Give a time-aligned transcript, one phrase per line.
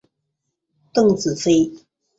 [0.93, 1.71] 邓紫飞。